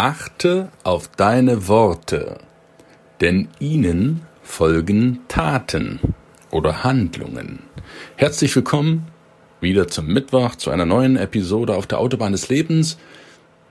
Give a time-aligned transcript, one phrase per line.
[0.00, 2.38] Achte auf deine Worte,
[3.20, 5.98] denn ihnen folgen Taten
[6.52, 7.64] oder Handlungen.
[8.14, 9.08] Herzlich willkommen
[9.60, 12.96] wieder zum Mittwoch zu einer neuen Episode auf der Autobahn des Lebens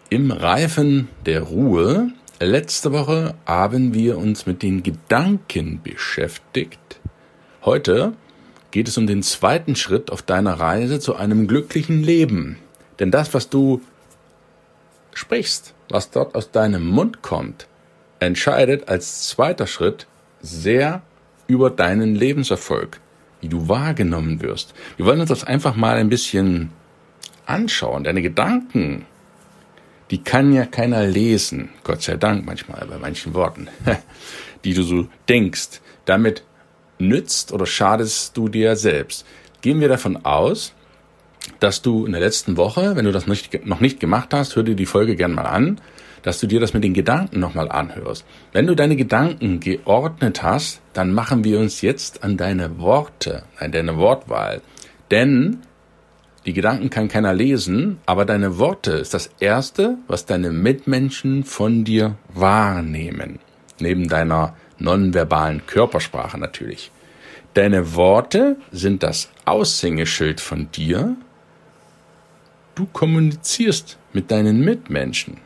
[0.09, 2.11] im Reifen der Ruhe.
[2.41, 6.99] Letzte Woche haben wir uns mit den Gedanken beschäftigt.
[7.63, 8.11] Heute
[8.71, 12.57] geht es um den zweiten Schritt auf deiner Reise zu einem glücklichen Leben.
[12.99, 13.79] Denn das, was du
[15.13, 17.67] sprichst, was dort aus deinem Mund kommt,
[18.19, 20.07] entscheidet als zweiter Schritt
[20.41, 21.01] sehr
[21.47, 22.99] über deinen Lebenserfolg,
[23.41, 24.73] wie du wahrgenommen wirst.
[24.97, 26.71] Wir wollen uns das einfach mal ein bisschen
[27.45, 28.03] anschauen.
[28.03, 29.05] Deine Gedanken,
[30.11, 33.67] die kann ja keiner lesen, Gott sei Dank manchmal bei manchen Worten,
[34.63, 35.81] die du so denkst.
[36.05, 36.43] Damit
[36.99, 39.25] nützt oder schadest du dir selbst.
[39.61, 40.73] Gehen wir davon aus,
[41.59, 44.63] dass du in der letzten Woche, wenn du das nicht, noch nicht gemacht hast, hör
[44.63, 45.79] dir die Folge gern mal an,
[46.23, 48.25] dass du dir das mit den Gedanken nochmal anhörst.
[48.51, 53.71] Wenn du deine Gedanken geordnet hast, dann machen wir uns jetzt an deine Worte, an
[53.71, 54.61] deine Wortwahl.
[55.11, 55.59] Denn
[56.45, 61.83] die Gedanken kann keiner lesen, aber deine Worte ist das Erste, was deine Mitmenschen von
[61.83, 63.39] dir wahrnehmen.
[63.79, 66.91] Neben deiner nonverbalen Körpersprache natürlich.
[67.53, 71.15] Deine Worte sind das Aushängeschild von dir,
[72.77, 75.39] du kommunizierst mit deinen Mitmenschen.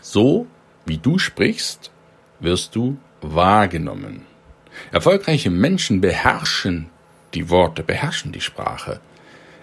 [0.00, 0.46] So
[0.86, 1.90] wie du sprichst,
[2.40, 4.22] wirst du wahrgenommen.
[4.90, 6.88] Erfolgreiche Menschen beherrschen
[7.34, 9.00] die Worte, beherrschen die Sprache.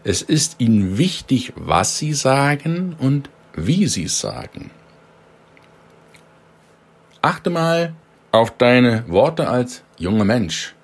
[0.04, 4.70] Es ist ihnen wichtig, was sie sagen und wie sie es sagen.
[7.24, 7.96] Achte mal
[8.32, 10.76] auf deine Worte als junger Mensch.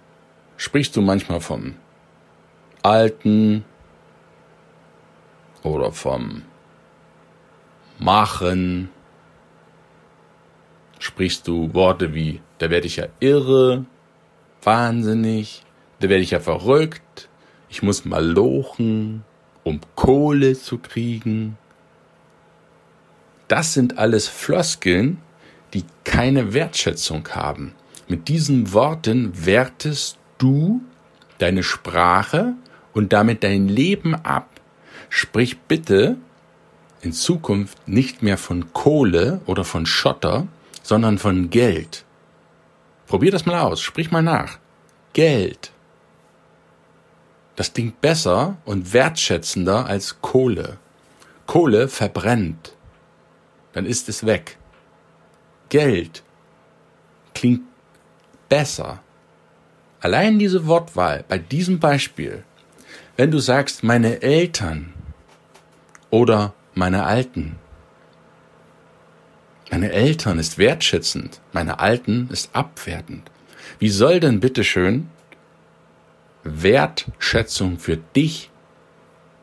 [0.58, 1.76] Sprichst du manchmal vom
[2.82, 3.64] Alten,
[5.64, 6.44] oder vom
[8.00, 8.90] Machen
[11.00, 13.86] sprichst du Worte wie, da werde ich ja irre,
[14.64, 15.64] wahnsinnig,
[16.00, 17.30] da werde ich ja verrückt,
[17.70, 19.24] ich muss mal lochen,
[19.64, 21.58] um Kohle zu kriegen.
[23.48, 25.20] Das sind alles Floskeln,
[25.74, 27.74] die keine Wertschätzung haben.
[28.08, 30.82] Mit diesen Worten wertest du
[31.38, 32.54] deine Sprache
[32.94, 34.51] und damit dein Leben ab.
[35.14, 36.16] Sprich bitte
[37.02, 40.48] in Zukunft nicht mehr von Kohle oder von Schotter,
[40.84, 42.06] sondern von Geld.
[43.08, 44.58] Probier das mal aus, sprich mal nach.
[45.12, 45.74] Geld.
[47.58, 50.78] Das klingt besser und wertschätzender als Kohle.
[51.46, 52.74] Kohle verbrennt.
[53.74, 54.58] Dann ist es weg.
[55.68, 56.24] Geld
[57.34, 57.64] klingt
[58.48, 59.04] besser.
[60.00, 62.46] Allein diese Wortwahl bei diesem Beispiel.
[63.18, 64.91] Wenn du sagst, meine Eltern
[66.12, 67.56] oder meine Alten.
[69.72, 73.32] Meine Eltern ist wertschätzend, meine Alten ist abwertend.
[73.80, 75.10] Wie soll denn bitteschön
[76.44, 78.50] Wertschätzung für dich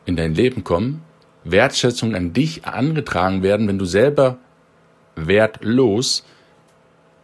[0.05, 1.03] in dein Leben kommen,
[1.43, 4.37] Wertschätzung an dich angetragen werden, wenn du selber
[5.15, 6.23] wertlos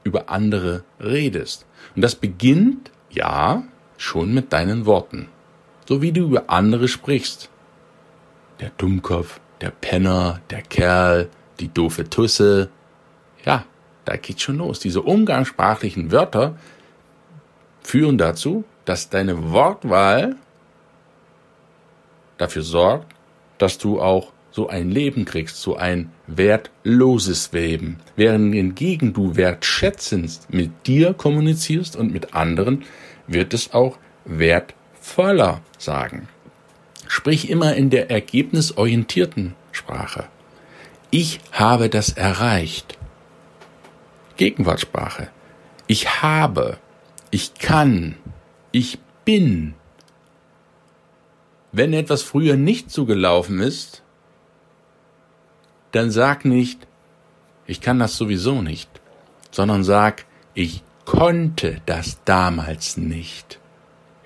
[0.03, 1.65] über andere redest.
[1.95, 3.63] Und das beginnt, ja,
[3.97, 5.27] schon mit deinen Worten.
[5.87, 7.49] So wie du über andere sprichst
[8.59, 11.29] der Dummkopf, der Penner, der Kerl,
[11.59, 12.69] die doofe Tusse.
[13.45, 13.65] Ja,
[14.05, 14.79] da geht's schon los.
[14.79, 16.57] Diese umgangssprachlichen Wörter
[17.81, 20.35] führen dazu, dass deine Wortwahl
[22.37, 23.13] dafür sorgt,
[23.57, 27.97] dass du auch so ein Leben kriegst, so ein wertloses Leben.
[28.15, 32.83] Während hingegen du wertschätzend mit dir kommunizierst und mit anderen,
[33.27, 36.29] wird es auch wertvoller sagen.
[37.25, 40.27] Sprich immer in der ergebnisorientierten Sprache.
[41.09, 42.99] Ich habe das erreicht.
[44.37, 45.29] Gegenwartssprache.
[45.87, 46.77] Ich habe.
[47.31, 48.13] Ich kann.
[48.71, 49.73] Ich bin.
[51.71, 54.03] Wenn etwas früher nicht so gelaufen ist,
[55.93, 56.85] dann sag nicht,
[57.65, 59.01] ich kann das sowieso nicht,
[59.49, 63.59] sondern sag, ich konnte das damals nicht.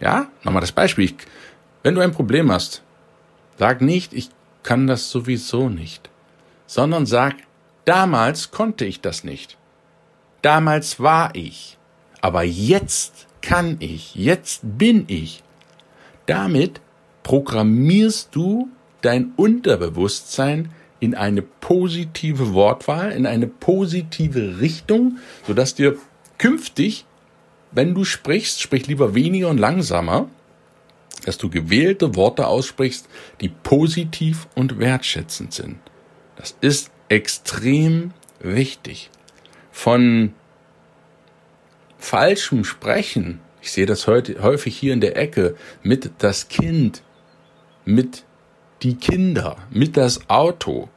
[0.02, 1.14] Ja, nochmal das Beispiel.
[1.82, 2.84] Wenn du ein Problem hast,
[3.60, 4.30] sag nicht, ich
[4.64, 6.10] kann das sowieso nicht,
[6.66, 7.36] sondern sag,
[7.86, 9.58] damals konnte ich das nicht.
[10.42, 11.78] damals war ich,
[12.22, 15.44] aber jetzt kann ich, jetzt bin ich.
[16.26, 16.80] Damit
[17.24, 18.70] programmierst du
[19.02, 25.18] dein Unterbewusstsein in eine positive Wortwahl, in eine positive Richtung,
[25.48, 25.98] sodass dir
[26.38, 27.06] künftig,
[27.72, 30.30] wenn du sprichst, sprich lieber weniger und langsamer,
[31.26, 33.08] dass du gewählte Worte aussprichst,
[33.42, 35.78] die positiv und wertschätzend sind.
[36.36, 39.10] Das ist extrem wichtig.
[39.72, 40.34] Von
[41.98, 47.04] falschem Sprechen, ich sehe das heute häufig hier in der Ecke, mit das Kind,
[47.86, 48.24] mit
[48.82, 50.90] die Kinder, mit das Auto.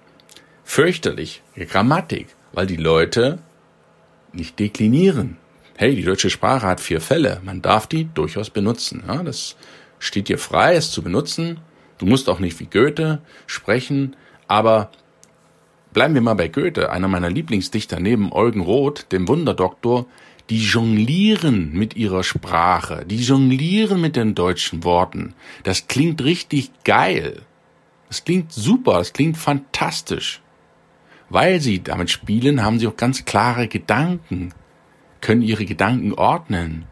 [0.65, 3.41] Fürchterlich, Grammatik, weil die Leute
[4.33, 5.37] nicht deklinieren.
[5.77, 7.41] Hey, die deutsche Sprache hat vier Fälle.
[7.43, 9.03] Man darf die durchaus benutzen.
[9.07, 9.57] Ja, das
[10.03, 11.61] steht dir frei, es zu benutzen.
[11.99, 14.17] Du musst auch nicht wie Goethe sprechen,
[14.49, 14.91] aber
[15.93, 20.07] bleiben wir mal bei Goethe, einer meiner Lieblingsdichter neben Eugen Roth, dem Wunderdoktor,
[20.51, 25.35] die jonglieren mit ihrer Sprache, die jonglieren mit den deutschen Worten.
[25.63, 27.43] Das klingt richtig geil.
[28.09, 30.43] Das klingt super, das klingt fantastisch.
[31.31, 34.53] Weil sie damit spielen, haben sie auch ganz klare Gedanken,
[35.21, 36.87] können ihre Gedanken ordnen.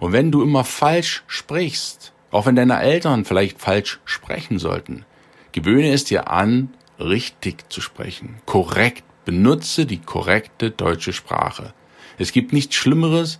[0.00, 5.04] Und wenn du immer falsch sprichst, auch wenn deine Eltern vielleicht falsch sprechen sollten,
[5.52, 11.74] gewöhne es dir an, richtig zu sprechen, korrekt, benutze die korrekte deutsche Sprache.
[12.18, 13.38] Es gibt nichts Schlimmeres,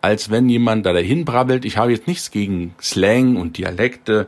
[0.00, 1.66] als wenn jemand da dahin brabbelt.
[1.66, 4.26] Ich habe jetzt nichts gegen Slang und Dialekte.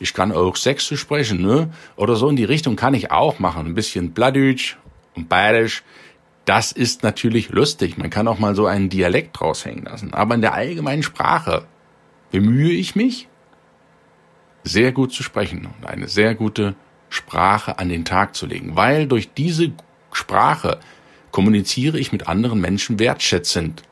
[0.00, 1.70] Ich kann auch Sächsisch sprechen, ne?
[1.96, 3.66] Oder so in die Richtung kann ich auch machen.
[3.66, 4.78] Ein bisschen Blattdeutsch
[5.16, 5.82] und Bayerisch.
[6.46, 7.98] Das ist natürlich lustig.
[7.98, 10.14] Man kann auch mal so einen Dialekt raushängen lassen.
[10.14, 11.66] Aber in der allgemeinen Sprache
[12.30, 13.28] bemühe ich mich,
[14.64, 16.74] sehr gut zu sprechen und eine sehr gute
[17.10, 18.74] Sprache an den Tag zu legen.
[18.74, 19.72] Weil durch diese
[20.12, 20.80] Sprache
[21.30, 23.82] kommuniziere ich mit anderen Menschen wertschätzend.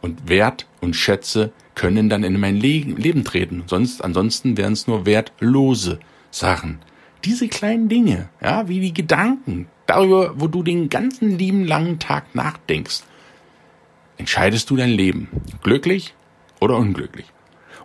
[0.00, 3.64] Und Wert und Schätze können dann in mein Leben treten.
[3.66, 5.98] Sonst, ansonsten wären es nur wertlose
[6.30, 6.78] Sachen.
[7.24, 12.34] Diese kleinen Dinge, ja, wie die Gedanken, darüber, wo du den ganzen lieben langen Tag
[12.34, 13.02] nachdenkst,
[14.18, 15.28] entscheidest du dein Leben.
[15.62, 16.14] Glücklich
[16.60, 17.26] oder unglücklich.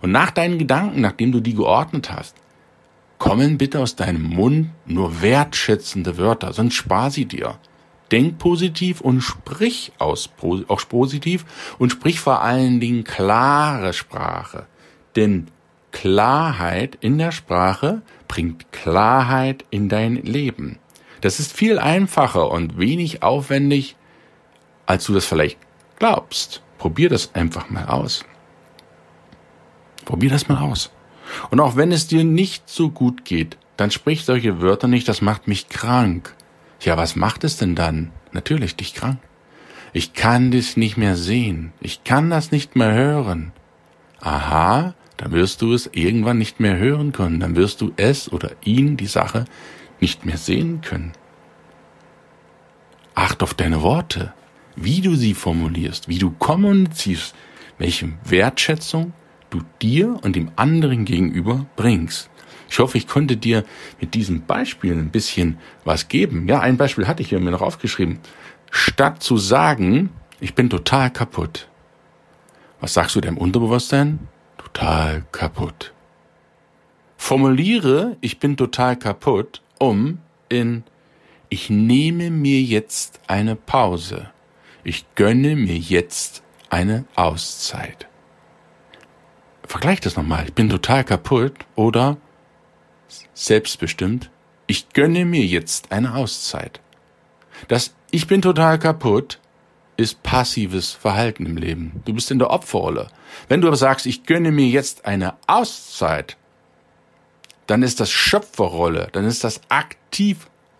[0.04, 2.36] Und nach deinen Gedanken, nachdem du die geordnet hast,
[3.18, 7.58] kommen bitte aus deinem Mund nur wertschätzende Wörter, sonst spar sie dir
[8.14, 10.30] denk positiv und sprich aus,
[10.68, 11.46] auch positiv
[11.80, 14.68] und sprich vor allen Dingen klare Sprache.
[15.16, 15.48] Denn
[15.92, 20.78] Klarheit in der Sprache bringt Klarheit in dein Leben.
[21.22, 23.96] Das ist viel einfacher und wenig aufwendig,
[24.86, 25.58] als du das vielleicht
[25.98, 26.62] glaubst.
[26.78, 28.26] Probier das einfach mal aus.
[30.06, 30.92] Probier das mal aus.
[31.50, 35.22] Und auch wenn es dir nicht so gut geht, dann sprich solche Wörter nicht, das
[35.22, 36.36] macht mich krank.
[36.82, 38.12] Ja, was macht es denn dann?
[38.32, 39.20] Natürlich dich krank.
[39.94, 41.72] Ich kann dich nicht mehr sehen.
[41.80, 43.52] Ich kann das nicht mehr hören.
[44.20, 47.40] Aha, dann wirst du es irgendwann nicht mehr hören können.
[47.40, 49.46] Dann wirst du es oder ihn, die Sache,
[50.00, 51.14] nicht mehr sehen können.
[53.16, 54.34] Acht auf deine Worte,
[54.76, 57.36] wie du sie formulierst, wie du kommunizierst,
[57.78, 59.14] welche Wertschätzung
[59.54, 62.30] du dir und dem anderen gegenüber bringst.
[62.70, 63.64] Ich hoffe, ich konnte dir
[64.02, 66.48] mit diesem Beispiel ein bisschen was geben.
[66.48, 68.20] Ja, ein Beispiel hatte ich hier mir noch aufgeschrieben.
[68.72, 71.68] Statt zu sagen, ich bin total kaputt.
[72.80, 74.28] Was sagst du deinem Unterbewusstsein?
[74.58, 75.94] Total kaputt.
[77.16, 80.20] Formuliere, ich bin total kaputt, um
[80.50, 80.84] in
[81.50, 84.32] ich nehme mir jetzt eine Pause.
[84.84, 86.42] Ich gönne mir jetzt
[86.72, 88.08] eine Auszeit.
[89.74, 90.46] Vergleich das nochmal.
[90.46, 92.18] Ich bin total kaputt oder
[93.34, 94.30] selbstbestimmt,
[94.68, 96.80] ich gönne mir jetzt eine Auszeit.
[97.70, 99.40] Das Ich bin total kaputt
[99.98, 102.04] ist passives Verhalten im Leben.
[102.06, 103.08] Du bist in der Opferrolle.
[103.48, 106.38] Wenn du aber sagst, ich gönne mir jetzt eine Auszeit,
[107.66, 109.60] dann ist das Schöpferrolle, dann ist das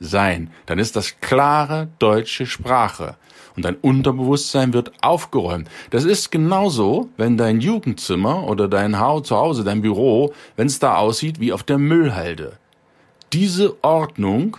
[0.04, 3.16] Aktivsein, dann ist das klare deutsche Sprache
[3.56, 5.70] und dein Unterbewusstsein wird aufgeräumt.
[5.92, 10.80] Das ist genauso, wenn dein Jugendzimmer oder dein Haus zu Hause, dein Büro, wenn es
[10.80, 12.58] da aussieht wie auf der Müllhalde.
[13.32, 14.58] Diese Ordnung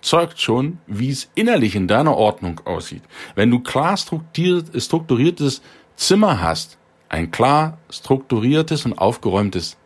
[0.00, 3.02] zeugt schon, wie es innerlich in deiner Ordnung aussieht.
[3.34, 5.62] Wenn du klar strukturiertes
[5.96, 9.76] Zimmer hast, ein klar strukturiertes und aufgeräumtes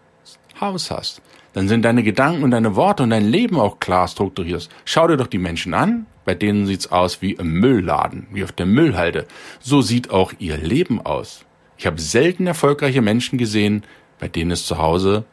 [0.61, 1.23] Haus hast,
[1.53, 4.69] dann sind deine Gedanken und deine Worte und dein Leben auch klar strukturiert.
[4.85, 8.53] Schau dir doch die Menschen an, bei denen sieht's aus wie im Müll,laden, wie auf
[8.53, 9.27] der Müllhalde.
[9.61, 11.45] So sieht auch ihr Leben aus.
[11.79, 13.85] Ich habe selten erfolgreiche Menschen gesehen,
[14.19, 15.25] bei denen es zu Hause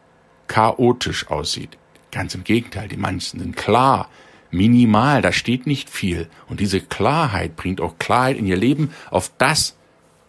[0.47, 1.77] chaotisch aussieht.
[2.11, 4.09] Ganz im Gegenteil, die manchen sind klar,
[4.51, 6.29] minimal, da steht nicht viel.
[6.47, 9.77] Und diese Klarheit bringt auch Klarheit in ihr Leben auf das,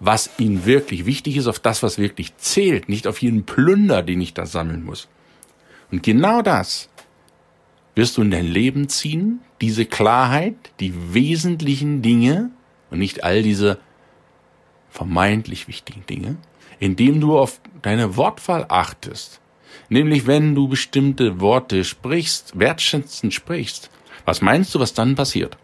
[0.05, 4.21] was ihnen wirklich wichtig ist, auf das, was wirklich zählt, nicht auf jeden Plünder, den
[4.21, 5.09] ich da sammeln muss.
[5.91, 6.91] Und genau das
[7.95, 12.51] wirst du in dein Leben ziehen, diese Klarheit, die wesentlichen Dinge
[12.91, 13.79] und nicht all diese
[14.91, 16.37] vermeintlich wichtigen Dinge,
[16.81, 19.41] indem du auf deine Wortwahl achtest.
[19.89, 23.91] Nämlich wenn du bestimmte Worte sprichst, wertschätzend sprichst,
[24.25, 25.57] was meinst du, was dann passiert?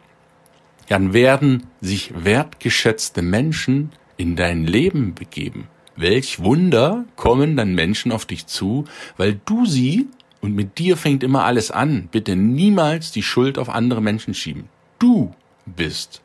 [0.89, 5.69] Dann werden sich wertgeschätzte Menschen in dein Leben begeben.
[5.97, 8.85] Welch Wunder kommen dann Menschen auf dich zu,
[9.17, 10.09] weil du sie,
[10.43, 14.69] und mit dir fängt immer alles an, bitte niemals die Schuld auf andere Menschen schieben.
[14.99, 15.35] Du
[15.65, 16.21] bist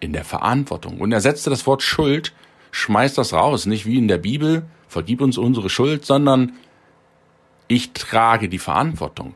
[0.00, 0.98] in der Verantwortung.
[0.98, 2.32] Und ersetze das Wort Schuld,
[2.70, 6.54] schmeiß das raus, nicht wie in der Bibel, vergib uns unsere Schuld, sondern
[7.68, 9.34] ich trage die Verantwortung.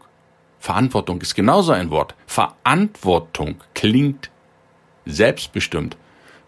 [0.59, 2.15] Verantwortung ist genauso ein Wort.
[2.27, 4.31] Verantwortung klingt
[5.05, 5.99] selbstbestimmt.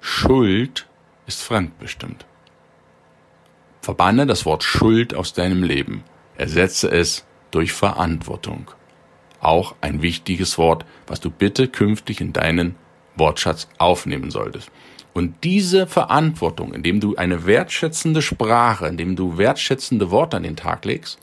[0.01, 0.87] Schuld
[1.31, 2.27] ist fremdbestimmt.
[3.83, 6.03] Verbanne das Wort Schuld aus deinem Leben.
[6.37, 8.73] Ersetze es durch Verantwortung.
[9.41, 12.75] Auch ein wichtiges Wort, was du bitte künftig in deinen
[13.15, 14.73] Wortschatz aufnehmen solltest.
[15.13, 20.85] Und diese Verantwortung, indem du eine wertschätzende Sprache, indem du wertschätzende Worte an den Tag
[20.85, 21.21] legst,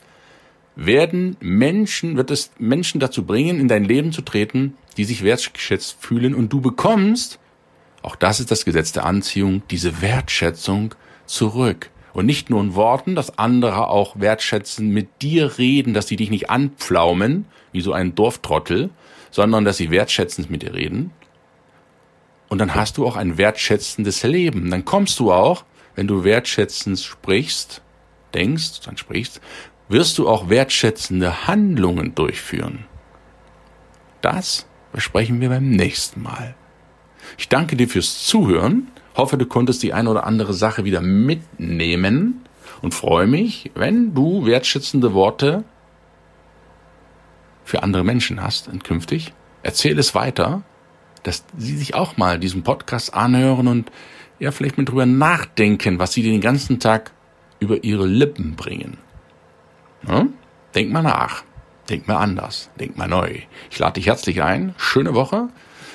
[0.74, 5.98] werden Menschen, wird es Menschen dazu bringen, in dein Leben zu treten, die sich wertschätzt
[6.00, 7.38] fühlen und du bekommst,
[8.02, 10.94] auch das ist das Gesetz der Anziehung, diese Wertschätzung
[11.26, 11.90] zurück.
[12.12, 16.30] Und nicht nur in Worten, dass andere auch wertschätzen, mit dir reden, dass sie dich
[16.30, 18.90] nicht anpflaumen, wie so ein Dorftrottel,
[19.30, 21.12] sondern dass sie wertschätzend mit dir reden.
[22.48, 24.70] Und dann hast du auch ein wertschätzendes Leben.
[24.70, 25.64] Dann kommst du auch,
[25.94, 27.82] wenn du wertschätzend sprichst,
[28.34, 29.40] denkst, dann sprichst,
[29.88, 32.86] wirst du auch wertschätzende Handlungen durchführen.
[34.22, 36.54] Das besprechen wir beim nächsten Mal.
[37.36, 42.44] Ich danke dir fürs Zuhören, hoffe, du konntest die eine oder andere Sache wieder mitnehmen
[42.82, 45.64] und freue mich, wenn du wertschätzende Worte
[47.64, 49.34] für andere Menschen hast künftig.
[49.62, 50.62] Erzähl es weiter,
[51.22, 53.90] dass sie sich auch mal diesen Podcast anhören und
[54.38, 57.10] ja, vielleicht mit drüber nachdenken, was sie den ganzen Tag
[57.60, 58.98] über ihre Lippen bringen.
[60.02, 60.28] Ne?
[60.74, 61.42] Denk mal nach.
[61.88, 62.70] Denk mal anders.
[62.78, 63.40] Denk mal neu.
[63.70, 64.74] Ich lade dich herzlich ein.
[64.76, 65.48] Schöne Woche.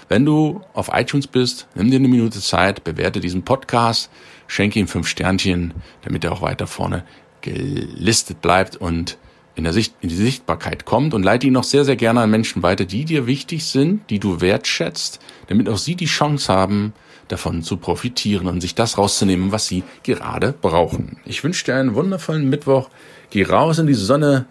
[0.10, 4.10] Wenn du auf iTunes bist, nimm dir eine Minute Zeit, bewerte diesen Podcast,
[4.48, 7.04] schenke ihm fünf Sternchen, damit er auch weiter vorne
[7.42, 9.18] gelistet bleibt und
[9.56, 12.32] in, der Sicht, in die Sichtbarkeit kommt und leite ihn noch sehr, sehr gerne an
[12.32, 16.94] Menschen weiter, die dir wichtig sind, die du wertschätzt, damit auch sie die Chance haben,
[17.28, 21.18] davon zu profitieren und sich das rauszunehmen, was sie gerade brauchen.
[21.26, 22.90] Ich wünsche dir einen wundervollen Mittwoch.
[23.30, 24.46] Geh raus in die Sonne,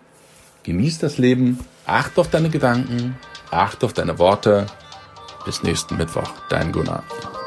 [0.62, 3.16] genieß das Leben, acht auf deine Gedanken,
[3.50, 4.66] acht auf deine Worte.
[5.44, 7.02] Bis nächsten Mittwoch, dein Gunnar.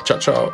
[0.06, 0.54] Ciao, ciao.